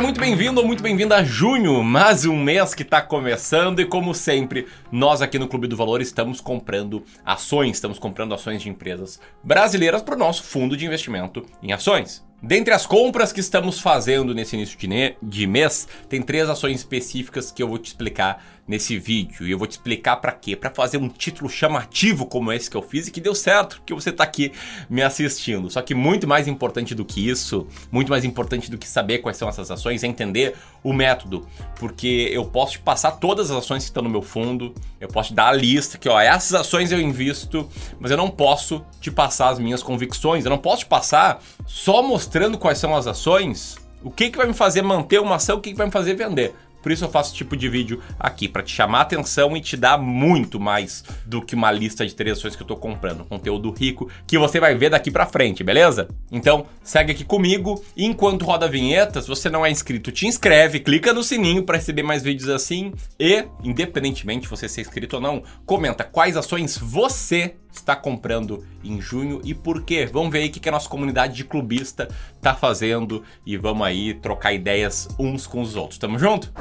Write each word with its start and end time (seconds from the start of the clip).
Seja 0.00 0.06
muito 0.06 0.20
bem-vindo 0.20 0.62
ou 0.62 0.66
muito 0.66 0.82
bem-vinda 0.82 1.16
a 1.16 1.22
junho, 1.22 1.84
mais 1.84 2.24
um 2.24 2.34
mês 2.34 2.74
que 2.74 2.82
está 2.82 3.02
começando 3.02 3.80
e 3.80 3.84
como 3.84 4.14
sempre, 4.14 4.66
nós 4.90 5.20
aqui 5.20 5.38
no 5.38 5.46
Clube 5.46 5.66
do 5.66 5.76
Valor 5.76 6.00
estamos 6.00 6.40
comprando 6.40 7.04
ações, 7.22 7.72
estamos 7.76 7.98
comprando 7.98 8.32
ações 8.32 8.62
de 8.62 8.70
empresas 8.70 9.20
brasileiras 9.44 10.00
para 10.00 10.14
o 10.14 10.18
nosso 10.18 10.42
fundo 10.42 10.74
de 10.74 10.86
investimento 10.86 11.44
em 11.62 11.74
ações. 11.74 12.24
Dentre 12.42 12.72
as 12.72 12.86
compras 12.86 13.30
que 13.30 13.40
estamos 13.40 13.78
fazendo 13.78 14.34
nesse 14.34 14.56
início 14.56 14.78
de, 14.78 15.16
de 15.22 15.46
mês, 15.46 15.86
tem 16.08 16.22
três 16.22 16.48
ações 16.48 16.78
específicas 16.78 17.52
que 17.52 17.62
eu 17.62 17.68
vou 17.68 17.76
te 17.76 17.88
explicar 17.88 18.42
nesse 18.70 18.96
vídeo. 18.96 19.48
E 19.48 19.50
eu 19.50 19.58
vou 19.58 19.66
te 19.66 19.72
explicar 19.72 20.16
para 20.16 20.30
quê? 20.30 20.54
Para 20.54 20.70
fazer 20.70 20.96
um 20.96 21.08
título 21.08 21.50
chamativo 21.50 22.24
como 22.24 22.52
esse 22.52 22.70
que 22.70 22.76
eu 22.76 22.82
fiz 22.82 23.08
e 23.08 23.10
que 23.10 23.20
deu 23.20 23.34
certo, 23.34 23.78
porque 23.78 23.92
você 23.92 24.12
tá 24.12 24.22
aqui 24.22 24.52
me 24.88 25.02
assistindo. 25.02 25.68
Só 25.68 25.82
que 25.82 25.92
muito 25.92 26.28
mais 26.28 26.46
importante 26.46 26.94
do 26.94 27.04
que 27.04 27.28
isso, 27.28 27.66
muito 27.90 28.10
mais 28.10 28.24
importante 28.24 28.70
do 28.70 28.78
que 28.78 28.86
saber 28.86 29.18
quais 29.18 29.36
são 29.36 29.48
essas 29.48 29.72
ações, 29.72 30.04
é 30.04 30.06
entender 30.06 30.54
o 30.84 30.92
método. 30.92 31.48
Porque 31.80 32.30
eu 32.32 32.44
posso 32.44 32.74
te 32.74 32.78
passar 32.78 33.10
todas 33.10 33.50
as 33.50 33.56
ações 33.58 33.82
que 33.82 33.90
estão 33.90 34.04
no 34.04 34.08
meu 34.08 34.22
fundo, 34.22 34.72
eu 35.00 35.08
posso 35.08 35.30
te 35.30 35.34
dar 35.34 35.48
a 35.48 35.52
lista 35.52 35.98
que, 35.98 36.08
ó, 36.08 36.20
essas 36.20 36.54
ações 36.54 36.92
eu 36.92 37.00
invisto, 37.00 37.68
mas 37.98 38.12
eu 38.12 38.16
não 38.16 38.30
posso 38.30 38.84
te 39.00 39.10
passar 39.10 39.48
as 39.48 39.58
minhas 39.58 39.82
convicções, 39.82 40.44
eu 40.44 40.50
não 40.50 40.58
posso 40.58 40.84
te 40.84 40.86
passar 40.86 41.42
só 41.66 42.04
mostrando 42.04 42.56
quais 42.56 42.78
são 42.78 42.94
as 42.94 43.08
ações 43.08 43.80
o 44.02 44.10
que, 44.10 44.30
que 44.30 44.38
vai 44.38 44.46
me 44.46 44.54
fazer 44.54 44.82
manter 44.82 45.20
uma 45.20 45.36
ação, 45.36 45.58
o 45.58 45.60
que, 45.60 45.72
que 45.72 45.76
vai 45.76 45.86
me 45.86 45.92
fazer 45.92 46.14
vender. 46.14 46.54
Por 46.82 46.90
isso 46.92 47.04
eu 47.04 47.10
faço 47.10 47.30
esse 47.30 47.36
tipo 47.36 47.56
de 47.56 47.68
vídeo 47.68 48.02
aqui, 48.18 48.48
para 48.48 48.62
te 48.62 48.74
chamar 48.74 48.98
a 48.98 49.02
atenção 49.02 49.56
e 49.56 49.60
te 49.60 49.76
dar 49.76 49.98
muito 49.98 50.58
mais 50.58 51.04
do 51.26 51.42
que 51.42 51.54
uma 51.54 51.70
lista 51.70 52.06
de 52.06 52.14
três 52.14 52.38
ações 52.38 52.56
que 52.56 52.62
eu 52.62 52.66
tô 52.66 52.76
comprando. 52.76 53.24
Conteúdo 53.24 53.70
rico 53.70 54.10
que 54.26 54.38
você 54.38 54.58
vai 54.58 54.74
ver 54.74 54.90
daqui 54.90 55.10
para 55.10 55.26
frente, 55.26 55.62
beleza? 55.62 56.08
Então, 56.30 56.66
segue 56.82 57.12
aqui 57.12 57.24
comigo. 57.24 57.82
Enquanto 57.96 58.44
roda 58.44 58.66
a 58.66 58.68
vinheta, 58.68 59.20
se 59.20 59.28
você 59.28 59.48
não 59.48 59.64
é 59.64 59.70
inscrito, 59.70 60.12
te 60.12 60.26
inscreve, 60.26 60.80
clica 60.80 61.12
no 61.12 61.22
sininho 61.22 61.62
para 61.62 61.76
receber 61.76 62.02
mais 62.02 62.22
vídeos 62.22 62.48
assim. 62.48 62.92
E, 63.18 63.44
independentemente 63.62 64.42
de 64.42 64.48
você 64.48 64.68
ser 64.68 64.80
inscrito 64.80 65.16
ou 65.16 65.22
não, 65.22 65.42
comenta 65.66 66.04
quais 66.04 66.36
ações 66.36 66.78
você 66.78 67.54
está 67.72 67.94
comprando 67.94 68.64
em 68.82 69.00
junho 69.00 69.40
e 69.44 69.54
por 69.54 69.82
quê. 69.82 70.06
Vamos 70.06 70.30
ver 70.30 70.38
aí 70.40 70.48
o 70.48 70.52
que 70.52 70.68
a 70.68 70.72
nossa 70.72 70.88
comunidade 70.88 71.34
de 71.34 71.44
clubista 71.44 72.08
tá 72.40 72.54
fazendo 72.54 73.22
e 73.44 73.56
vamos 73.56 73.86
aí 73.86 74.14
trocar 74.14 74.52
ideias 74.52 75.08
uns 75.18 75.46
com 75.46 75.60
os 75.60 75.76
outros. 75.76 75.98
Tamo 75.98 76.18
junto? 76.18 76.52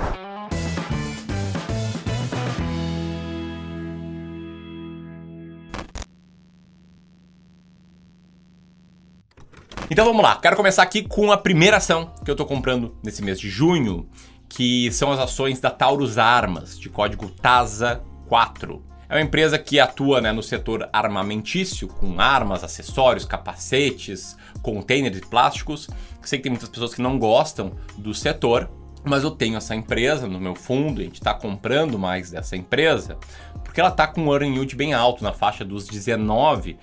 Então 9.92 10.06
vamos 10.06 10.22
lá, 10.22 10.36
quero 10.36 10.56
começar 10.56 10.84
aqui 10.84 11.02
com 11.02 11.32
a 11.32 11.38
primeira 11.38 11.78
ação 11.78 12.14
que 12.24 12.30
eu 12.30 12.36
tô 12.36 12.46
comprando 12.46 12.96
nesse 13.04 13.24
mês 13.24 13.40
de 13.40 13.50
junho, 13.50 14.08
que 14.48 14.92
são 14.92 15.12
as 15.12 15.20
ações 15.20 15.60
da 15.60 15.72
Taurus 15.72 16.20
Armas, 16.20 16.80
de 16.80 16.90
código 16.90 17.28
TASA 17.28 18.00
4. 18.28 18.89
É 19.10 19.16
uma 19.16 19.22
empresa 19.22 19.58
que 19.58 19.80
atua 19.80 20.22
né, 20.22 20.32
no 20.32 20.44
setor 20.44 20.88
armamentício, 20.94 21.88
com 21.88 22.22
armas, 22.22 22.64
acessórios, 22.64 23.26
capacetes, 23.26 24.38
containers 24.62 25.20
de 25.20 25.26
plásticos. 25.26 25.90
Sei 26.22 26.38
que 26.38 26.44
tem 26.44 26.52
muitas 26.52 26.70
pessoas 26.70 26.94
que 26.94 27.02
não 27.02 27.18
gostam 27.18 27.72
do 27.98 28.14
setor, 28.14 28.70
mas 29.04 29.24
eu 29.24 29.32
tenho 29.32 29.58
essa 29.58 29.74
empresa 29.74 30.28
no 30.28 30.40
meu 30.40 30.54
fundo, 30.54 31.02
a 31.02 31.04
gente 31.04 31.16
está 31.16 31.34
comprando 31.34 31.98
mais 31.98 32.30
dessa 32.30 32.56
empresa, 32.56 33.18
porque 33.64 33.80
ela 33.80 33.90
está 33.90 34.06
com 34.06 34.22
um 34.22 34.32
earning 34.32 34.54
yield 34.54 34.76
bem 34.76 34.94
alto, 34.94 35.24
na 35.24 35.34
faixa 35.34 35.66
dos 35.66 35.90
19%, 35.90 36.78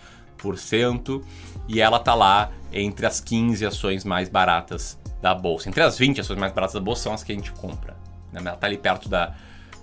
e 1.69 1.81
ela 1.81 1.99
está 1.99 2.13
lá 2.15 2.51
entre 2.73 3.07
as 3.07 3.21
15 3.21 3.65
ações 3.65 4.05
mais 4.05 4.29
baratas 4.29 4.99
da 5.23 5.33
bolsa. 5.33 5.69
Entre 5.69 5.81
as 5.81 5.97
20 5.97 6.23
ações 6.23 6.39
mais 6.41 6.53
baratas 6.53 6.75
da 6.75 6.81
bolsa 6.81 7.05
são 7.05 7.15
as 7.15 7.23
que 7.23 7.31
a 7.31 7.35
gente 7.37 7.53
compra. 7.53 7.97
Né? 8.33 8.41
Ela 8.41 8.55
está 8.55 8.67
ali 8.67 8.79
perto 8.79 9.09
da 9.09 9.33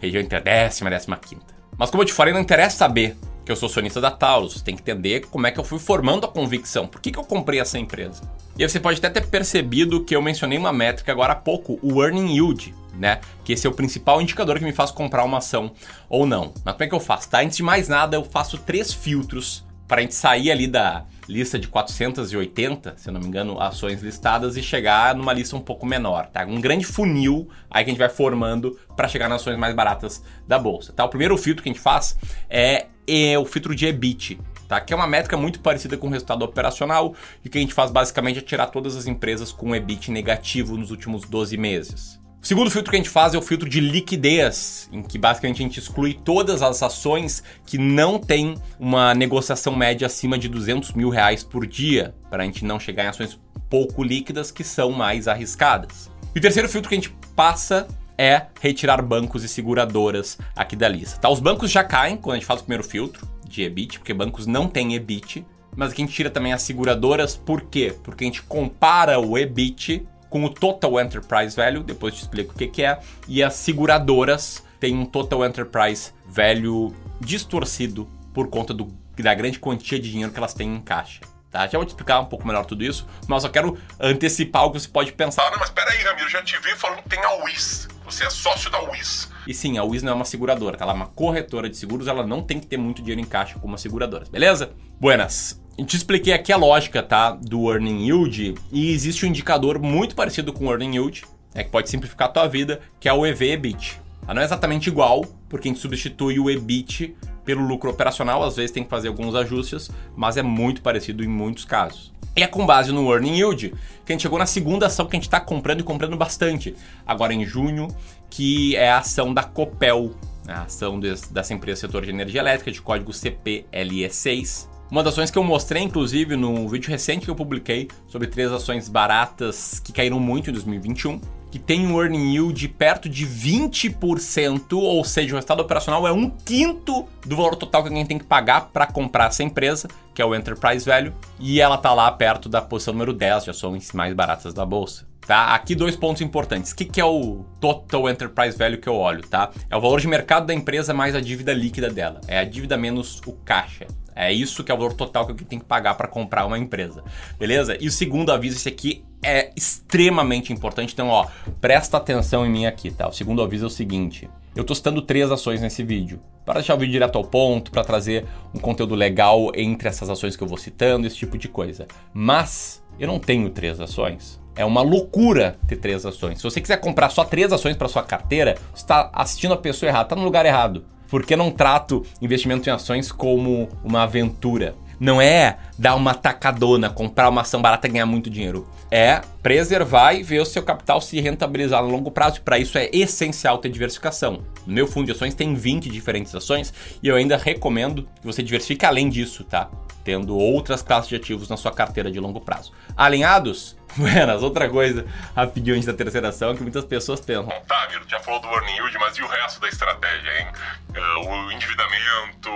região 0.01 0.21
entre 0.21 0.37
a 0.37 0.41
décima 0.41 0.89
e 0.89 0.93
a 0.93 0.97
décima 0.97 1.15
quinta. 1.15 1.52
Mas 1.77 1.89
como 1.89 2.03
eu 2.03 2.07
te 2.07 2.13
falei, 2.13 2.33
não 2.33 2.41
interessa 2.41 2.77
saber 2.77 3.17
que 3.45 3.51
eu 3.51 3.55
sou 3.55 3.67
sonista 3.67 3.99
da 3.99 4.11
Taurus. 4.11 4.53
Você 4.53 4.63
tem 4.63 4.75
que 4.75 4.81
entender 4.81 5.27
como 5.27 5.45
é 5.47 5.51
que 5.51 5.59
eu 5.59 5.63
fui 5.63 5.79
formando 5.79 6.25
a 6.25 6.29
convicção. 6.29 6.87
Por 6.87 7.01
que, 7.01 7.11
que 7.11 7.19
eu 7.19 7.23
comprei 7.23 7.59
essa 7.59 7.77
empresa? 7.77 8.21
E 8.57 8.63
aí 8.63 8.69
você 8.69 8.79
pode 8.79 8.99
até 8.99 9.09
ter 9.09 9.27
percebido 9.27 10.03
que 10.03 10.15
eu 10.15 10.21
mencionei 10.21 10.57
uma 10.57 10.71
métrica 10.71 11.11
agora 11.11 11.33
há 11.33 11.35
pouco, 11.35 11.79
o 11.81 12.03
Earning 12.03 12.35
Yield, 12.35 12.73
né? 12.93 13.19
Que 13.43 13.53
esse 13.53 13.65
é 13.65 13.69
o 13.69 13.73
principal 13.73 14.21
indicador 14.21 14.59
que 14.59 14.65
me 14.65 14.71
faz 14.71 14.91
comprar 14.91 15.23
uma 15.23 15.39
ação 15.39 15.71
ou 16.07 16.25
não. 16.25 16.53
Mas 16.63 16.73
como 16.75 16.83
é 16.83 16.87
que 16.87 16.95
eu 16.95 16.99
faço? 16.99 17.29
Tá? 17.29 17.41
Antes 17.41 17.57
de 17.57 17.63
mais 17.63 17.87
nada, 17.87 18.15
eu 18.15 18.23
faço 18.23 18.57
três 18.59 18.93
filtros 18.93 19.65
para 19.93 19.99
a 19.99 20.01
gente 20.01 20.15
sair 20.15 20.49
ali 20.49 20.65
da 20.65 21.05
lista 21.29 21.59
de 21.59 21.67
480, 21.67 22.95
se 22.97 23.11
não 23.11 23.19
me 23.19 23.27
engano, 23.27 23.61
ações 23.61 24.01
listadas 24.01 24.57
e 24.57 24.63
chegar 24.63 25.13
numa 25.13 25.31
lista 25.31 25.55
um 25.55 25.61
pouco 25.61 25.85
menor, 25.85 26.25
tá? 26.25 26.43
Um 26.47 26.59
grande 26.59 26.83
funil 26.83 27.47
aí 27.69 27.83
que 27.83 27.91
a 27.91 27.93
gente 27.93 27.99
vai 27.99 28.09
formando 28.09 28.75
para 28.95 29.07
chegar 29.07 29.29
nas 29.29 29.41
ações 29.41 29.55
mais 29.55 29.75
baratas 29.75 30.23
da 30.47 30.57
bolsa, 30.57 30.91
tá? 30.93 31.05
O 31.05 31.09
primeiro 31.09 31.37
filtro 31.37 31.61
que 31.61 31.69
a 31.69 31.71
gente 31.71 31.79
faz 31.79 32.17
é, 32.49 32.87
é 33.07 33.37
o 33.37 33.45
filtro 33.45 33.75
de 33.75 33.85
EBIT, 33.85 34.39
tá? 34.67 34.81
Que 34.81 34.93
é 34.93 34.95
uma 34.95 35.05
métrica 35.05 35.37
muito 35.37 35.59
parecida 35.59 35.95
com 35.95 36.07
o 36.07 36.09
resultado 36.09 36.41
operacional 36.41 37.13
e 37.45 37.49
que 37.49 37.59
a 37.59 37.61
gente 37.61 37.75
faz 37.75 37.91
basicamente 37.91 38.39
é 38.39 38.41
tirar 38.41 38.65
todas 38.71 38.95
as 38.95 39.05
empresas 39.05 39.51
com 39.51 39.75
EBIT 39.75 40.09
negativo 40.09 40.75
nos 40.75 40.89
últimos 40.89 41.21
12 41.29 41.55
meses. 41.55 42.22
O 42.43 42.45
segundo 42.45 42.69
filtro 42.69 42.91
que 42.91 42.97
a 42.97 42.99
gente 42.99 43.09
faz 43.09 43.33
é 43.33 43.37
o 43.37 43.41
filtro 43.41 43.69
de 43.69 43.79
liquidez, 43.79 44.89
em 44.91 45.01
que 45.01 45.17
basicamente 45.17 45.61
a 45.61 45.65
gente 45.65 45.79
exclui 45.79 46.13
todas 46.13 46.61
as 46.61 46.83
ações 46.83 47.41
que 47.65 47.77
não 47.77 48.19
tem 48.19 48.55
uma 48.77 49.13
negociação 49.13 49.73
média 49.73 50.07
acima 50.07 50.37
de 50.37 50.49
200 50.49 50.91
mil 50.91 51.07
reais 51.07 51.41
por 51.41 51.65
dia, 51.65 52.13
para 52.29 52.43
a 52.43 52.45
gente 52.45 52.65
não 52.65 52.77
chegar 52.81 53.05
em 53.05 53.07
ações 53.07 53.39
pouco 53.69 54.03
líquidas 54.03 54.51
que 54.51 54.61
são 54.61 54.91
mais 54.91 55.29
arriscadas. 55.29 56.11
E 56.35 56.39
o 56.39 56.41
terceiro 56.41 56.67
filtro 56.67 56.89
que 56.89 56.95
a 56.95 56.97
gente 56.97 57.15
passa 57.33 57.87
é 58.17 58.47
retirar 58.59 59.01
bancos 59.01 59.45
e 59.45 59.47
seguradoras 59.47 60.37
aqui 60.53 60.75
da 60.75 60.89
lista. 60.89 61.17
Tá? 61.21 61.29
Os 61.29 61.39
bancos 61.39 61.71
já 61.71 61.81
caem 61.81 62.17
quando 62.17 62.33
a 62.35 62.39
gente 62.39 62.45
faz 62.45 62.59
o 62.59 62.63
primeiro 62.63 62.83
filtro 62.83 63.25
de 63.47 63.63
EBIT, 63.63 63.99
porque 63.99 64.13
bancos 64.13 64.45
não 64.45 64.67
têm 64.67 64.95
EBIT, 64.95 65.45
mas 65.77 65.93
aqui 65.93 66.01
a 66.01 66.05
gente 66.05 66.13
tira 66.13 66.29
também 66.29 66.51
as 66.51 66.61
seguradoras, 66.61 67.37
por 67.37 67.61
quê? 67.61 67.95
Porque 68.03 68.25
a 68.25 68.27
gente 68.27 68.41
compara 68.41 69.17
o 69.17 69.37
EBIT 69.37 70.05
com 70.33 70.43
o 70.43 70.49
Total 70.49 70.99
Enterprise 70.99 71.55
Value, 71.55 71.83
depois 71.83 72.15
te 72.15 72.21
explico 72.21 72.55
o 72.55 72.57
que, 72.57 72.65
que 72.65 72.83
é, 72.83 72.99
e 73.27 73.43
as 73.43 73.53
seguradoras 73.53 74.63
têm 74.79 74.97
um 74.97 75.05
Total 75.05 75.45
Enterprise 75.45 76.11
Value 76.25 76.91
distorcido 77.21 78.09
por 78.33 78.49
conta 78.49 78.73
do, 78.73 78.85
da 79.15 79.31
grande 79.35 79.59
quantia 79.59 79.99
de 79.99 80.09
dinheiro 80.09 80.31
que 80.31 80.39
elas 80.39 80.55
têm 80.55 80.73
em 80.73 80.81
caixa. 80.81 81.21
Tá? 81.51 81.67
Já 81.67 81.77
vou 81.77 81.85
te 81.85 81.89
explicar 81.89 82.19
um 82.19 82.25
pouco 82.25 82.47
melhor 82.47 82.65
tudo 82.65 82.83
isso, 82.83 83.07
mas 83.27 83.43
só 83.43 83.49
quero 83.49 83.77
antecipar 83.99 84.65
o 84.65 84.71
que 84.71 84.79
você 84.79 84.87
pode 84.87 85.11
pensar. 85.11 85.45
Ah, 85.45 85.51
não, 85.51 85.59
mas 85.59 85.69
peraí, 85.69 86.01
Ramiro, 86.01 86.27
já 86.27 86.41
te 86.41 86.57
vi 86.57 86.75
falando 86.77 87.03
que 87.03 87.09
tem 87.09 87.23
a 87.23 87.43
WIS. 87.43 87.87
Você 88.03 88.25
é 88.25 88.29
sócio 88.31 88.71
da 88.71 88.81
WIS. 88.81 89.29
E 89.45 89.53
sim, 89.53 89.77
a 89.77 89.83
WIS 89.83 90.01
não 90.01 90.13
é 90.13 90.15
uma 90.15 90.25
seguradora, 90.25 90.75
tá? 90.75 90.83
ela 90.83 90.93
é 90.93 90.95
uma 90.95 91.09
corretora 91.09 91.69
de 91.69 91.77
seguros, 91.77 92.07
ela 92.07 92.25
não 92.25 92.41
tem 92.41 92.59
que 92.59 92.65
ter 92.65 92.77
muito 92.77 93.03
dinheiro 93.03 93.21
em 93.21 93.25
caixa 93.25 93.59
como 93.59 93.73
uma 93.73 93.77
seguradora, 93.77 94.25
beleza? 94.31 94.73
Buenas. 94.99 95.61
Te 95.75 95.97
expliquei 95.97 96.33
aqui 96.33 96.53
a 96.53 96.57
lógica, 96.57 97.01
tá, 97.01 97.31
do 97.31 97.71
earning 97.71 98.05
yield 98.05 98.55
e 98.71 98.91
existe 98.91 99.25
um 99.25 99.29
indicador 99.29 99.79
muito 99.79 100.15
parecido 100.15 100.53
com 100.53 100.67
o 100.67 100.71
earning 100.71 100.95
yield, 100.95 101.23
é 101.53 101.63
que 101.63 101.71
pode 101.71 101.89
simplificar 101.89 102.29
a 102.29 102.31
tua 102.31 102.47
vida, 102.47 102.79
que 102.99 103.09
é 103.09 103.13
o 103.13 103.25
EV/EBIT. 103.25 103.99
Não 104.27 104.41
é 104.41 104.45
exatamente 104.45 104.87
igual, 104.87 105.25
porque 105.49 105.67
a 105.67 105.71
gente 105.71 105.81
substitui 105.81 106.39
o 106.39 106.49
EBIT 106.49 107.15
pelo 107.43 107.65
lucro 107.65 107.89
operacional, 107.89 108.43
às 108.43 108.55
vezes 108.55 108.71
tem 108.71 108.83
que 108.83 108.89
fazer 108.89 109.09
alguns 109.09 109.35
ajustes, 109.35 109.91
mas 110.15 110.37
é 110.37 110.41
muito 110.41 110.81
parecido 110.81 111.23
em 111.23 111.27
muitos 111.27 111.65
casos. 111.65 112.13
E 112.35 112.41
é 112.41 112.47
com 112.47 112.65
base 112.65 112.91
no 112.91 113.11
earning 113.11 113.35
yield 113.35 113.73
que 114.05 114.11
a 114.11 114.13
gente 114.13 114.21
chegou 114.21 114.39
na 114.39 114.45
segunda 114.45 114.85
ação 114.85 115.05
que 115.05 115.15
a 115.15 115.19
gente 115.19 115.27
está 115.27 115.39
comprando 115.39 115.81
e 115.81 115.83
comprando 115.83 116.15
bastante, 116.15 116.75
agora 117.05 117.33
em 117.33 117.45
junho, 117.45 117.87
que 118.29 118.75
é 118.75 118.89
a 118.89 118.99
ação 118.99 119.33
da 119.33 119.43
Copel, 119.43 120.15
a 120.47 120.63
ação 120.63 120.99
dessa 120.99 121.53
empresa 121.53 121.81
setor 121.81 122.03
de 122.03 122.11
energia 122.11 122.41
elétrica 122.41 122.71
de 122.71 122.81
código 122.81 123.11
CPLE6. 123.11 124.72
Uma 124.91 125.01
das 125.01 125.13
ações 125.13 125.31
que 125.31 125.37
eu 125.37 125.43
mostrei, 125.43 125.81
inclusive, 125.81 126.35
no 126.35 126.67
vídeo 126.67 126.89
recente 126.89 127.25
que 127.25 127.31
eu 127.31 127.35
publiquei 127.35 127.87
sobre 128.07 128.27
três 128.27 128.51
ações 128.51 128.87
baratas 128.87 129.79
que 129.79 129.91
caíram 129.91 130.19
muito 130.19 130.49
em 130.49 130.53
2021, 130.53 131.19
que 131.53 131.59
tem 131.59 131.85
um 131.85 132.01
earning 132.01 132.33
yield 132.33 132.67
perto 132.69 133.07
de 133.07 133.27
20%, 133.27 134.73
ou 134.73 135.03
seja, 135.03 135.33
o 135.33 135.35
resultado 135.35 135.61
operacional 135.61 136.07
é 136.07 136.11
um 136.11 136.27
quinto 136.29 137.07
do 137.25 137.35
valor 137.35 137.55
total 137.55 137.83
que 137.83 137.89
alguém 137.89 138.05
tem 138.05 138.17
que 138.17 138.25
pagar 138.25 138.69
para 138.73 138.87
comprar 138.87 139.27
essa 139.27 139.43
empresa, 139.43 139.87
que 140.15 140.21
é 140.21 140.25
o 140.25 140.33
Enterprise 140.33 140.83
Value, 140.83 141.13
e 141.39 141.61
ela 141.61 141.77
tá 141.77 141.93
lá 141.93 142.11
perto 142.11 142.49
da 142.49 142.61
posição 142.61 142.93
número 142.93 143.13
10 143.13 143.43
de 143.43 143.49
ações 143.51 143.91
mais 143.91 144.13
baratas 144.15 144.51
da 144.53 144.65
bolsa. 144.65 145.05
Tá? 145.27 145.53
Aqui 145.53 145.75
dois 145.75 145.95
pontos 145.95 146.21
importantes. 146.21 146.71
O 146.71 146.75
que, 146.75 146.85
que 146.85 146.99
é 146.99 147.05
o 147.05 147.45
Total 147.59 148.09
Enterprise 148.09 148.57
Value 148.57 148.79
que 148.79 148.89
eu 148.89 148.95
olho, 148.95 149.21
tá? 149.21 149.51
É 149.69 149.77
o 149.77 149.81
valor 149.81 150.01
de 150.01 150.07
mercado 150.07 150.47
da 150.47 150.53
empresa 150.53 150.93
mais 150.93 151.15
a 151.15 151.21
dívida 151.21 151.53
líquida 151.53 151.89
dela. 151.89 152.19
É 152.27 152.39
a 152.39 152.43
dívida 152.43 152.75
menos 152.75 153.21
o 153.25 153.31
caixa. 153.31 153.87
É 154.15 154.31
isso 154.31 154.63
que 154.63 154.71
é 154.71 154.75
o 154.75 154.77
valor 154.77 154.93
total 154.93 155.27
que 155.27 155.45
tem 155.45 155.59
que 155.59 155.65
pagar 155.65 155.95
para 155.95 156.07
comprar 156.07 156.45
uma 156.45 156.57
empresa, 156.57 157.03
beleza? 157.39 157.77
E 157.79 157.87
o 157.87 157.91
segundo 157.91 158.31
aviso, 158.31 158.57
esse 158.57 158.69
aqui 158.69 159.03
é 159.23 159.51
extremamente 159.55 160.51
importante, 160.51 160.93
então 160.93 161.07
ó, 161.07 161.27
presta 161.61 161.97
atenção 161.97 162.45
em 162.45 162.49
mim 162.49 162.65
aqui, 162.65 162.91
tá? 162.91 163.07
O 163.07 163.13
segundo 163.13 163.41
aviso 163.41 163.65
é 163.65 163.67
o 163.67 163.71
seguinte: 163.71 164.29
eu 164.55 164.63
tô 164.63 164.75
citando 164.75 165.01
três 165.01 165.31
ações 165.31 165.61
nesse 165.61 165.83
vídeo, 165.83 166.19
para 166.45 166.55
deixar 166.55 166.75
o 166.75 166.77
vídeo 166.77 166.91
direto 166.91 167.17
ao 167.17 167.23
ponto, 167.23 167.71
para 167.71 167.83
trazer 167.83 168.25
um 168.53 168.59
conteúdo 168.59 168.95
legal 168.95 169.51
entre 169.55 169.87
essas 169.87 170.09
ações 170.09 170.35
que 170.35 170.43
eu 170.43 170.47
vou 170.47 170.57
citando, 170.57 171.07
esse 171.07 171.15
tipo 171.15 171.37
de 171.37 171.47
coisa. 171.47 171.87
Mas 172.13 172.83
eu 172.99 173.07
não 173.07 173.19
tenho 173.19 173.49
três 173.49 173.79
ações. 173.79 174.41
É 174.55 174.63
uma 174.63 174.83
loucura 174.83 175.57
ter 175.67 175.77
três 175.77 176.05
ações. 176.05 176.37
Se 176.37 176.43
você 176.43 176.61
quiser 176.61 176.77
comprar 176.77 177.09
só 177.09 177.23
três 177.23 177.51
ações 177.51 177.75
para 177.75 177.87
sua 177.87 178.03
carteira, 178.03 178.55
você 178.71 178.83
está 178.83 179.09
assistindo 179.11 179.53
a 179.53 179.57
pessoa 179.57 179.89
errada, 179.89 180.03
está 180.03 180.15
no 180.15 180.23
lugar 180.23 180.45
errado. 180.45 180.85
Porque 181.13 181.35
não 181.35 181.51
trato 181.51 182.03
investimento 182.19 182.67
em 182.67 182.71
ações 182.71 183.11
como 183.11 183.69
uma 183.83 184.01
aventura. 184.01 184.73
Não 184.99 185.21
é 185.21 185.59
dar 185.77 185.93
uma 185.93 186.15
tacadona, 186.15 186.89
comprar 186.89 187.29
uma 187.29 187.41
ação 187.41 187.61
barata 187.61 187.85
e 187.85 187.91
ganhar 187.91 188.07
muito 188.07 188.31
dinheiro. 188.31 188.67
É 188.89 189.21
preservar 189.43 190.13
e 190.13 190.23
ver 190.23 190.41
o 190.41 190.45
seu 190.45 190.63
capital 190.63 190.99
se 190.99 191.21
rentabilizar 191.21 191.83
no 191.83 191.91
longo 191.91 192.09
prazo. 192.09 192.41
Para 192.41 192.57
isso 192.57 192.79
é 192.79 192.89
essencial 192.91 193.59
ter 193.59 193.69
diversificação. 193.69 194.39
No 194.65 194.73
meu 194.73 194.87
fundo 194.87 195.05
de 195.05 195.11
ações 195.11 195.35
tem 195.35 195.53
20 195.53 195.87
diferentes 195.87 196.33
ações 196.33 196.73
e 197.03 197.07
eu 197.07 197.15
ainda 197.15 197.37
recomendo 197.37 198.09
que 198.19 198.25
você 198.25 198.41
diversifique 198.41 198.83
além 198.83 199.07
disso, 199.07 199.43
tá? 199.43 199.69
Tendo 200.03 200.35
outras 200.35 200.81
classes 200.81 201.09
de 201.09 201.15
ativos 201.15 201.47
na 201.47 201.57
sua 201.57 201.71
carteira 201.71 202.11
de 202.11 202.19
longo 202.19 202.41
prazo. 202.41 202.71
Alinhados? 202.97 203.75
Buenas, 203.95 204.41
outra 204.41 204.69
coisa, 204.69 205.05
rapidinho 205.35 205.75
antes 205.75 205.85
da 205.85 205.93
terceira 205.93 206.29
ação, 206.29 206.55
que 206.55 206.63
muitas 206.63 206.83
pessoas 206.83 207.19
pensam. 207.19 207.47
Otávio, 207.47 208.01
já 208.07 208.19
falou 208.19 208.39
do 208.39 208.47
earning 208.47 208.73
yield, 208.73 208.97
mas 208.97 209.15
e 209.17 209.21
o 209.21 209.27
resto 209.27 209.61
da 209.61 209.67
estratégia, 209.69 210.39
hein? 210.39 210.47
Uh, 210.89 211.29
o 211.29 211.51
endividamento, 211.51 212.49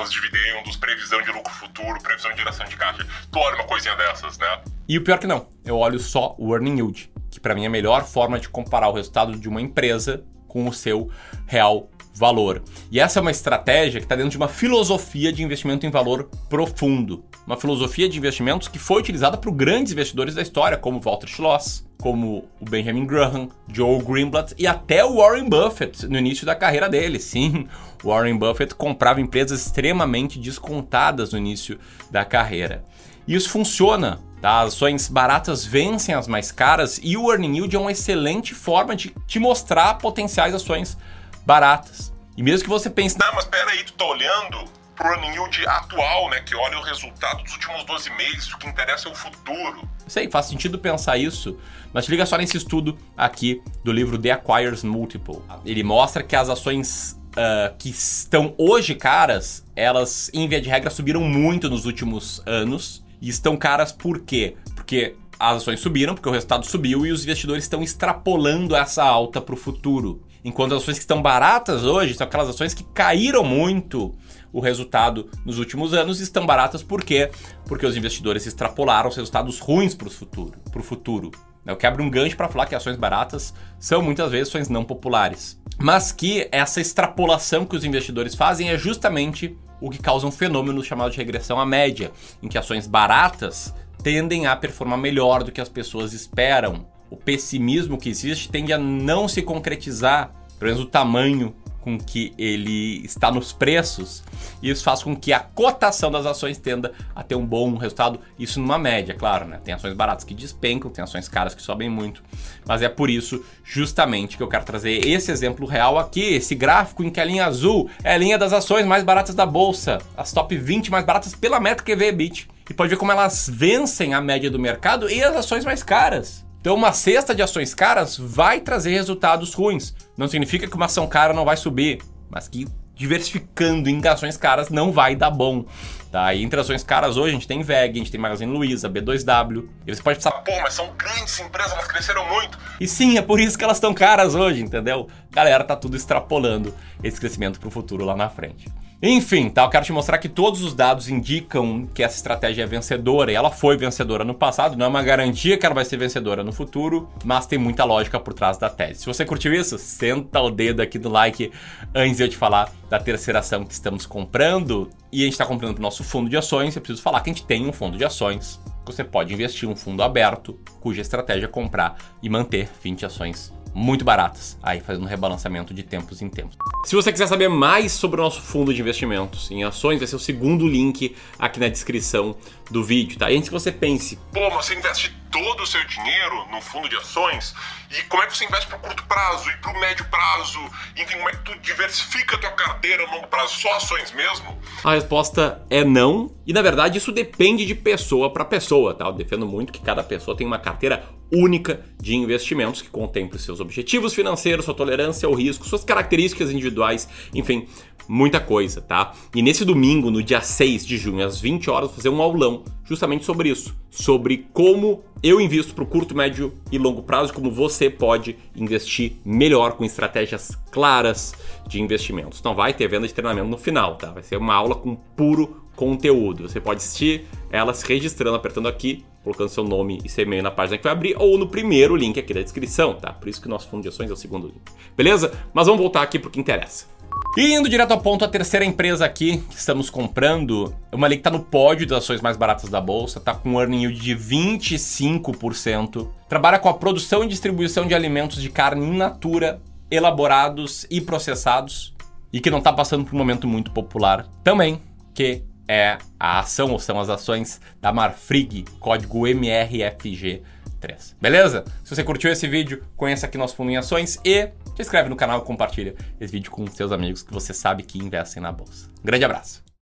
os 0.00 0.12
dividendos, 0.12 0.76
previsão 0.76 1.20
de 1.22 1.32
lucro 1.32 1.52
futuro, 1.52 2.00
previsão 2.00 2.30
de 2.32 2.38
geração 2.38 2.66
de 2.66 2.76
caixa. 2.76 3.06
Tu 3.30 3.38
olha 3.38 3.56
uma 3.56 3.64
coisinha 3.64 3.96
dessas, 3.96 4.38
né? 4.38 4.60
E 4.88 4.96
o 4.96 5.02
pior 5.02 5.18
que 5.18 5.26
não, 5.26 5.48
eu 5.64 5.76
olho 5.76 5.98
só 5.98 6.34
o 6.38 6.54
earning 6.54 6.76
yield, 6.76 7.10
que 7.30 7.40
para 7.40 7.54
mim 7.54 7.64
é 7.64 7.66
a 7.66 7.70
melhor 7.70 8.04
forma 8.04 8.38
de 8.38 8.48
comparar 8.48 8.88
o 8.88 8.92
resultado 8.92 9.36
de 9.36 9.48
uma 9.48 9.60
empresa 9.60 10.24
com 10.46 10.68
o 10.68 10.72
seu 10.72 11.10
real 11.46 11.88
valor. 12.12 12.62
E 12.90 13.00
essa 13.00 13.18
é 13.18 13.22
uma 13.22 13.30
estratégia 13.30 14.00
que 14.00 14.04
está 14.04 14.16
dentro 14.16 14.30
de 14.30 14.36
uma 14.36 14.48
filosofia 14.48 15.32
de 15.32 15.42
investimento 15.42 15.86
em 15.86 15.90
valor 15.90 16.28
profundo. 16.48 17.24
Uma 17.46 17.56
filosofia 17.56 18.08
de 18.08 18.18
investimentos 18.18 18.68
que 18.68 18.78
foi 18.78 19.00
utilizada 19.00 19.36
por 19.36 19.50
grandes 19.52 19.92
investidores 19.92 20.34
da 20.34 20.42
história, 20.42 20.76
como 20.76 21.00
Walter 21.00 21.28
Schloss, 21.28 21.84
como 22.00 22.48
o 22.60 22.64
Benjamin 22.64 23.06
Graham, 23.06 23.48
Joe 23.72 24.02
Greenblatt 24.02 24.54
e 24.58 24.66
até 24.66 25.04
o 25.04 25.16
Warren 25.16 25.48
Buffett 25.48 26.06
no 26.06 26.18
início 26.18 26.46
da 26.46 26.54
carreira 26.54 26.88
dele. 26.88 27.18
Sim, 27.18 27.66
Warren 28.02 28.36
Buffett 28.36 28.74
comprava 28.74 29.20
empresas 29.20 29.66
extremamente 29.66 30.38
descontadas 30.38 31.32
no 31.32 31.38
início 31.38 31.78
da 32.10 32.24
carreira. 32.24 32.84
E 33.26 33.34
isso 33.34 33.50
funciona. 33.50 34.20
Tá? 34.40 34.60
As 34.60 34.74
ações 34.74 35.08
baratas 35.08 35.64
vencem 35.66 36.14
as 36.14 36.26
mais 36.26 36.50
caras 36.50 36.98
e 37.02 37.16
o 37.16 37.30
earning 37.30 37.56
yield 37.56 37.76
é 37.76 37.78
uma 37.78 37.92
excelente 37.92 38.54
forma 38.54 38.96
de 38.96 39.14
te 39.26 39.38
mostrar 39.38 39.98
potenciais 39.98 40.54
ações 40.54 40.96
baratas. 41.44 42.12
E 42.36 42.42
mesmo 42.42 42.64
que 42.64 42.70
você 42.70 42.88
pense, 42.88 43.18
não, 43.18 43.34
mas 43.34 43.44
pera 43.44 43.70
aí, 43.70 43.84
tu 43.84 43.92
tá 43.92 44.04
olhando 44.04 44.64
pro 44.94 45.08
earning 45.08 45.32
yield 45.32 45.66
atual, 45.66 46.28
né, 46.30 46.40
que 46.40 46.54
olha 46.54 46.78
o 46.78 46.82
resultado 46.82 47.42
dos 47.42 47.52
últimos 47.54 47.84
12 47.84 48.10
meses, 48.10 48.52
o 48.52 48.58
que 48.58 48.68
interessa 48.68 49.08
é 49.08 49.12
o 49.12 49.14
futuro. 49.14 49.88
Sei, 50.06 50.30
faz 50.30 50.46
sentido 50.46 50.78
pensar 50.78 51.16
isso, 51.16 51.58
mas 51.92 52.06
liga 52.06 52.26
só 52.26 52.36
nesse 52.36 52.56
estudo 52.56 52.98
aqui 53.16 53.62
do 53.82 53.92
livro 53.92 54.18
The 54.18 54.32
Acquires 54.32 54.84
Multiple. 54.84 55.38
Ele 55.64 55.82
mostra 55.82 56.22
que 56.22 56.36
as 56.36 56.48
ações 56.48 57.18
uh, 57.30 57.74
que 57.78 57.90
estão 57.90 58.54
hoje 58.58 58.94
caras, 58.94 59.64
elas, 59.74 60.30
em 60.34 60.48
via 60.48 60.60
de 60.60 60.68
regra, 60.68 60.90
subiram 60.90 61.22
muito 61.22 61.68
nos 61.68 61.86
últimos 61.86 62.42
anos. 62.46 63.04
E 63.20 63.28
estão 63.28 63.56
caras 63.56 63.92
por 63.92 64.20
quê? 64.20 64.56
Porque 64.74 65.14
as 65.38 65.58
ações 65.58 65.80
subiram, 65.80 66.14
porque 66.14 66.28
o 66.28 66.32
resultado 66.32 66.66
subiu 66.66 67.06
e 67.06 67.12
os 67.12 67.22
investidores 67.22 67.64
estão 67.64 67.82
extrapolando 67.82 68.74
essa 68.74 69.04
alta 69.04 69.40
para 69.40 69.54
o 69.54 69.58
futuro. 69.58 70.22
Enquanto 70.44 70.74
as 70.74 70.82
ações 70.82 70.96
que 70.96 71.02
estão 71.02 71.20
baratas 71.20 71.84
hoje 71.84 72.14
são 72.14 72.26
aquelas 72.26 72.48
ações 72.48 72.72
que 72.72 72.82
caíram 72.82 73.44
muito 73.44 74.14
o 74.52 74.60
resultado 74.60 75.28
nos 75.44 75.58
últimos 75.58 75.92
anos 75.92 76.20
e 76.20 76.22
estão 76.22 76.46
baratas 76.46 76.82
por 76.82 77.04
quê? 77.04 77.30
Porque 77.66 77.86
os 77.86 77.96
investidores 77.96 78.46
extrapolaram 78.46 79.08
os 79.08 79.16
resultados 79.16 79.58
ruins 79.58 79.94
para 79.94 80.08
o 80.08 80.10
futuro. 80.10 80.58
Pro 80.70 80.82
futuro. 80.82 81.30
Eu 81.66 81.76
quebro 81.76 82.02
um 82.02 82.10
gancho 82.10 82.36
para 82.36 82.48
falar 82.48 82.66
que 82.66 82.74
ações 82.74 82.96
baratas 82.96 83.52
são 83.78 84.00
muitas 84.00 84.30
vezes 84.30 84.48
ações 84.48 84.68
não 84.68 84.82
populares. 84.82 85.60
Mas 85.78 86.10
que 86.10 86.48
essa 86.50 86.80
extrapolação 86.80 87.66
que 87.66 87.76
os 87.76 87.84
investidores 87.84 88.34
fazem 88.34 88.70
é 88.70 88.78
justamente 88.78 89.56
o 89.80 89.90
que 89.90 89.98
causa 89.98 90.26
um 90.26 90.32
fenômeno 90.32 90.82
chamado 90.82 91.10
de 91.10 91.18
regressão 91.18 91.60
à 91.60 91.66
média, 91.66 92.10
em 92.42 92.48
que 92.48 92.58
ações 92.58 92.86
baratas 92.86 93.74
tendem 94.02 94.46
a 94.46 94.56
performar 94.56 94.98
melhor 94.98 95.44
do 95.44 95.52
que 95.52 95.60
as 95.60 95.68
pessoas 95.68 96.12
esperam 96.12 96.86
o 97.10 97.16
pessimismo 97.16 97.98
que 97.98 98.08
existe 98.08 98.48
tende 98.48 98.72
a 98.72 98.78
não 98.78 99.26
se 99.26 99.42
concretizar, 99.42 100.32
pelo 100.58 100.70
menos 100.70 100.84
o 100.84 100.88
tamanho 100.88 101.54
com 101.80 101.98
que 101.98 102.34
ele 102.36 103.02
está 103.04 103.30
nos 103.30 103.52
preços, 103.52 104.22
e 104.62 104.68
isso 104.68 104.84
faz 104.84 105.02
com 105.02 105.16
que 105.16 105.32
a 105.32 105.40
cotação 105.40 106.10
das 106.10 106.26
ações 106.26 106.58
tenda 106.58 106.92
a 107.14 107.22
ter 107.22 107.34
um 107.34 107.46
bom 107.46 107.74
resultado, 107.74 108.20
isso 108.38 108.60
numa 108.60 108.78
média, 108.78 109.14
claro, 109.14 109.46
né? 109.46 109.58
Tem 109.64 109.72
ações 109.72 109.94
baratas 109.94 110.24
que 110.24 110.34
despencam, 110.34 110.90
tem 110.90 111.02
ações 111.02 111.26
caras 111.26 111.54
que 111.54 111.62
sobem 111.62 111.88
muito, 111.88 112.22
mas 112.66 112.82
é 112.82 112.88
por 112.88 113.08
isso 113.08 113.42
justamente 113.64 114.36
que 114.36 114.42
eu 114.42 114.48
quero 114.48 114.64
trazer 114.64 115.06
esse 115.06 115.32
exemplo 115.32 115.66
real 115.66 115.98
aqui, 115.98 116.20
esse 116.20 116.54
gráfico 116.54 117.02
em 117.02 117.08
que 117.08 117.18
a 117.18 117.24
linha 117.24 117.46
azul 117.46 117.88
é 118.04 118.12
a 118.12 118.18
linha 118.18 118.36
das 118.36 118.52
ações 118.52 118.84
mais 118.84 119.02
baratas 119.02 119.34
da 119.34 119.46
bolsa, 119.46 119.98
as 120.16 120.32
top 120.32 120.54
20 120.54 120.90
mais 120.90 121.06
baratas 121.06 121.34
pela 121.34 121.58
métrica 121.58 121.92
EV/EBIT. 121.92 122.48
E 122.68 122.74
pode 122.74 122.90
ver 122.90 122.96
como 122.96 123.10
elas 123.10 123.50
vencem 123.52 124.14
a 124.14 124.20
média 124.20 124.48
do 124.48 124.58
mercado 124.58 125.10
e 125.10 125.24
as 125.24 125.34
ações 125.34 125.64
mais 125.64 125.82
caras. 125.82 126.46
Então, 126.60 126.74
uma 126.74 126.92
cesta 126.92 127.34
de 127.34 127.42
ações 127.42 127.74
caras 127.74 128.18
vai 128.18 128.60
trazer 128.60 128.90
resultados 128.90 129.54
ruins. 129.54 129.94
Não 130.16 130.28
significa 130.28 130.66
que 130.66 130.76
uma 130.76 130.86
ação 130.86 131.06
cara 131.06 131.32
não 131.32 131.44
vai 131.44 131.56
subir, 131.56 132.02
mas 132.28 132.48
que 132.48 132.68
diversificando 132.94 133.88
em 133.88 134.06
ações 134.06 134.36
caras 134.36 134.68
não 134.68 134.92
vai 134.92 135.16
dar 135.16 135.30
bom. 135.30 135.64
Tá? 136.12 136.34
E 136.34 136.42
entre 136.42 136.60
ações 136.60 136.84
caras 136.84 137.16
hoje 137.16 137.30
a 137.30 137.32
gente 137.32 137.48
tem 137.48 137.62
VEG, 137.62 137.94
a 137.94 137.98
gente 137.98 138.10
tem 138.10 138.20
Magazine 138.20 138.52
Luiza, 138.52 138.90
B2W. 138.90 139.68
E 139.86 139.94
você 139.94 140.02
pode 140.02 140.18
pensar, 140.18 140.32
pô, 140.32 140.52
mas 140.60 140.74
são 140.74 140.92
grandes 140.98 141.40
empresas, 141.40 141.72
elas 141.72 141.86
cresceram 141.86 142.28
muito. 142.28 142.58
E 142.78 142.86
sim, 142.86 143.16
é 143.16 143.22
por 143.22 143.40
isso 143.40 143.56
que 143.56 143.64
elas 143.64 143.78
estão 143.78 143.94
caras 143.94 144.34
hoje, 144.34 144.60
entendeu? 144.60 145.08
Galera, 145.30 145.64
tá 145.64 145.74
tudo 145.74 145.96
extrapolando 145.96 146.74
esse 147.02 147.18
crescimento 147.18 147.58
para 147.58 147.68
o 147.68 147.70
futuro 147.70 148.04
lá 148.04 148.14
na 148.14 148.28
frente. 148.28 148.68
Enfim, 149.02 149.48
tá? 149.48 149.64
Eu 149.64 149.70
quero 149.70 149.86
te 149.86 149.92
mostrar 149.92 150.18
que 150.18 150.28
todos 150.28 150.62
os 150.62 150.74
dados 150.74 151.08
indicam 151.08 151.88
que 151.94 152.02
essa 152.02 152.16
estratégia 152.16 152.64
é 152.64 152.66
vencedora 152.66 153.32
e 153.32 153.34
ela 153.34 153.50
foi 153.50 153.74
vencedora 153.74 154.24
no 154.24 154.34
passado, 154.34 154.76
não 154.76 154.84
é 154.84 154.88
uma 154.88 155.02
garantia 155.02 155.56
que 155.56 155.64
ela 155.64 155.74
vai 155.74 155.86
ser 155.86 155.96
vencedora 155.96 156.44
no 156.44 156.52
futuro, 156.52 157.08
mas 157.24 157.46
tem 157.46 157.58
muita 157.58 157.82
lógica 157.84 158.20
por 158.20 158.34
trás 158.34 158.58
da 158.58 158.68
tese. 158.68 159.00
Se 159.00 159.06
você 159.06 159.24
curtiu 159.24 159.54
isso, 159.54 159.78
senta 159.78 160.38
o 160.40 160.50
dedo 160.50 160.82
aqui 160.82 160.98
no 160.98 161.08
like 161.08 161.50
antes 161.94 162.18
de 162.18 162.24
eu 162.24 162.28
te 162.28 162.36
falar 162.36 162.70
da 162.90 162.98
terceira 162.98 163.38
ação 163.38 163.64
que 163.64 163.72
estamos 163.72 164.04
comprando. 164.04 164.90
E 165.10 165.22
a 165.22 165.24
gente 165.24 165.32
está 165.32 165.46
comprando 165.46 165.72
para 165.72 165.80
o 165.80 165.82
nosso 165.82 166.04
fundo 166.04 166.28
de 166.28 166.36
ações. 166.36 166.76
Eu 166.76 166.82
preciso 166.82 167.02
falar 167.02 167.20
que 167.22 167.30
a 167.30 167.32
gente 167.32 167.46
tem 167.46 167.66
um 167.66 167.72
fundo 167.72 167.96
de 167.96 168.04
ações. 168.04 168.60
Você 168.84 169.02
pode 169.02 169.32
investir 169.32 169.66
um 169.66 169.74
fundo 169.74 170.02
aberto, 170.02 170.58
cuja 170.78 171.00
estratégia 171.00 171.46
é 171.46 171.48
comprar 171.48 171.96
e 172.22 172.28
manter 172.28 172.68
20 172.82 173.06
ações 173.06 173.52
muito 173.74 174.04
baratas, 174.04 174.58
aí 174.62 174.80
fazendo 174.80 175.04
um 175.04 175.06
rebalanceamento 175.06 175.72
de 175.72 175.82
tempos 175.82 176.20
em 176.22 176.28
tempos. 176.28 176.56
Se 176.84 176.96
você 176.96 177.12
quiser 177.12 177.26
saber 177.26 177.48
mais 177.48 177.92
sobre 177.92 178.20
o 178.20 178.24
nosso 178.24 178.40
fundo 178.40 178.74
de 178.74 178.80
investimentos 178.80 179.50
em 179.50 179.64
ações, 179.64 179.98
vai 179.98 180.06
ser 180.06 180.16
o 180.16 180.20
segundo 180.20 180.66
link 180.66 181.14
aqui 181.38 181.60
na 181.60 181.68
descrição 181.68 182.34
do 182.70 182.84
vídeo, 182.84 183.18
tá? 183.18 183.30
E 183.30 183.36
antes 183.36 183.48
que 183.48 183.52
você 183.52 183.72
pense, 183.72 184.16
pô, 184.32 184.50
você 184.50 184.74
investe 184.74 185.14
todo 185.30 185.62
o 185.62 185.66
seu 185.66 185.84
dinheiro 185.86 186.46
no 186.50 186.60
fundo 186.60 186.88
de 186.88 186.96
ações 186.96 187.54
e 187.90 188.02
como 188.04 188.22
é 188.22 188.26
que 188.26 188.36
você 188.36 188.44
investe 188.44 188.66
para 188.66 188.78
curto 188.78 189.04
prazo 189.04 189.48
e 189.48 189.56
para 189.58 189.70
o 189.72 189.80
médio 189.80 190.04
prazo? 190.06 190.58
Enfim, 190.96 191.16
como 191.16 191.28
é 191.28 191.32
que 191.32 191.44
tu 191.44 191.58
diversifica 191.60 192.36
a 192.36 192.38
tua 192.38 192.50
carteira 192.50 193.06
no 193.06 193.14
longo 193.14 193.28
prazo? 193.28 193.54
Só 193.54 193.76
ações 193.76 194.12
mesmo? 194.12 194.58
A 194.84 194.94
resposta 194.94 195.64
é 195.70 195.84
não. 195.84 196.30
E 196.46 196.52
na 196.52 196.62
verdade 196.62 196.98
isso 196.98 197.12
depende 197.12 197.64
de 197.64 197.74
pessoa 197.74 198.32
para 198.32 198.44
pessoa, 198.44 198.94
tá? 198.94 199.06
Eu 199.06 199.12
defendo 199.12 199.46
muito 199.46 199.72
que 199.72 199.80
cada 199.80 200.02
pessoa 200.02 200.36
tem 200.36 200.46
uma 200.46 200.58
carteira 200.58 201.08
única 201.32 201.84
de 202.00 202.14
investimentos 202.14 202.82
que 202.82 202.90
contemple 202.90 203.38
seus 203.38 203.60
objetivos 203.60 204.12
financeiros, 204.12 204.64
sua 204.64 204.74
tolerância 204.74 205.26
ao 205.26 205.34
risco, 205.34 205.64
suas 205.64 205.84
características 205.84 206.50
individuais, 206.50 207.08
enfim, 207.32 207.68
muita 208.08 208.40
coisa, 208.40 208.80
tá? 208.80 209.12
E 209.32 209.40
nesse 209.40 209.64
domingo, 209.64 210.10
no 210.10 210.22
dia 210.22 210.40
6 210.40 210.84
de 210.84 210.98
junho, 210.98 211.24
às 211.24 211.40
20 211.40 211.70
horas, 211.70 211.88
vou 211.88 211.96
fazer 211.96 212.08
um 212.08 212.20
aulão 212.20 212.59
justamente 212.90 213.24
sobre 213.24 213.48
isso, 213.48 213.72
sobre 213.88 214.48
como 214.52 215.04
eu 215.22 215.40
invisto 215.40 215.74
para 215.74 215.84
o 215.84 215.86
curto, 215.86 216.12
médio 216.12 216.52
e 216.72 216.76
longo 216.76 217.04
prazo, 217.04 217.32
como 217.32 217.48
você 217.48 217.88
pode 217.88 218.36
investir 218.56 219.12
melhor 219.24 219.74
com 219.74 219.84
estratégias 219.84 220.58
claras 220.72 221.32
de 221.68 221.80
investimentos. 221.80 222.42
Não 222.42 222.52
vai 222.52 222.74
ter 222.74 222.88
venda 222.88 223.06
de 223.06 223.14
treinamento 223.14 223.46
no 223.46 223.56
final, 223.56 223.94
tá? 223.94 224.10
Vai 224.10 224.24
ser 224.24 224.36
uma 224.36 224.54
aula 224.54 224.74
com 224.74 224.96
puro 224.96 225.62
conteúdo. 225.76 226.48
Você 226.48 226.60
pode 226.60 226.78
assistir 226.78 227.26
ela 227.48 227.72
se 227.72 227.86
registrando, 227.86 228.34
apertando 228.34 228.66
aqui, 228.66 229.04
colocando 229.22 229.50
seu 229.50 229.62
nome 229.62 230.00
e 230.04 230.08
seu 230.08 230.24
e-mail 230.24 230.42
na 230.42 230.50
página 230.50 230.76
que 230.76 230.82
vai 230.82 230.92
abrir, 230.92 231.14
ou 231.16 231.38
no 231.38 231.46
primeiro 231.46 231.94
link 231.94 232.18
aqui 232.18 232.34
da 232.34 232.42
descrição, 232.42 232.94
tá? 232.94 233.12
Por 233.12 233.28
isso 233.28 233.40
que 233.40 233.46
o 233.46 233.50
nosso 233.50 233.68
fundo 233.68 233.82
de 233.82 233.88
ações 233.88 234.10
é 234.10 234.12
o 234.12 234.16
segundo 234.16 234.48
link. 234.48 234.60
Beleza? 234.96 235.32
Mas 235.54 235.66
vamos 235.66 235.80
voltar 235.80 236.02
aqui 236.02 236.18
para 236.18 236.28
o 236.28 236.30
que 236.32 236.40
interessa. 236.40 236.86
E 237.36 237.54
indo 237.54 237.68
direto 237.68 237.92
ao 237.92 238.00
ponto, 238.00 238.24
a 238.24 238.28
terceira 238.28 238.64
empresa 238.64 239.04
aqui 239.04 239.38
que 239.38 239.56
estamos 239.56 239.88
comprando, 239.88 240.74
é 240.90 240.96
uma 240.96 241.06
ali 241.06 241.16
que 241.16 241.20
está 241.20 241.30
no 241.30 241.40
pódio 241.40 241.86
das 241.86 241.98
ações 241.98 242.20
mais 242.20 242.36
baratas 242.36 242.68
da 242.68 242.80
bolsa, 242.80 243.18
está 243.18 243.34
com 243.34 243.50
um 243.50 243.60
earning 243.60 243.82
yield 243.84 244.00
de 244.00 244.16
25%, 244.16 246.08
trabalha 246.28 246.58
com 246.58 246.68
a 246.68 246.74
produção 246.74 247.22
e 247.22 247.28
distribuição 247.28 247.86
de 247.86 247.94
alimentos 247.94 248.42
de 248.42 248.50
carne 248.50 248.84
in 248.84 248.96
natura, 248.96 249.60
elaborados 249.90 250.86
e 250.90 251.00
processados, 251.00 251.94
e 252.32 252.40
que 252.40 252.50
não 252.50 252.58
está 252.58 252.72
passando 252.72 253.04
por 253.04 253.14
um 253.14 253.18
momento 253.18 253.46
muito 253.46 253.70
popular 253.70 254.26
também, 254.42 254.80
que 255.14 255.44
é 255.68 255.98
a 256.18 256.40
ação 256.40 256.72
ou 256.72 256.80
são 256.80 256.98
as 256.98 257.08
ações 257.08 257.60
da 257.80 257.92
Marfrig, 257.92 258.64
código 258.80 259.26
MRFG 259.26 260.42
3. 260.80 261.16
Beleza? 261.20 261.64
Se 261.84 261.94
você 261.94 262.02
curtiu 262.02 262.32
esse 262.32 262.48
vídeo, 262.48 262.82
conheça 262.96 263.26
aqui 263.26 263.38
nosso 263.38 263.54
Fundo 263.54 263.70
em 263.70 263.76
Ações 263.76 264.18
e 264.24 264.48
se 264.82 264.88
inscreve 264.88 265.08
no 265.08 265.16
canal 265.16 265.42
compartilha 265.42 265.94
esse 266.20 266.32
vídeo 266.32 266.50
com 266.50 266.66
seus 266.66 266.92
amigos 266.92 267.22
que 267.22 267.32
você 267.32 267.52
sabe 267.52 267.82
que 267.82 267.98
investem 267.98 268.42
na 268.42 268.50
bolsa. 268.50 268.88
Um 269.00 269.06
grande 269.06 269.24
abraço. 269.24 269.69